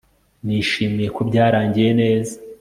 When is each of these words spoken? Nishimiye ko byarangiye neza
Nishimiye 0.45 1.09
ko 1.15 1.21
byarangiye 1.29 1.91
neza 2.01 2.33